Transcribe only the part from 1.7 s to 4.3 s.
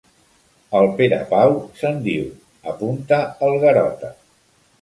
se'n diu —apunta el Garota.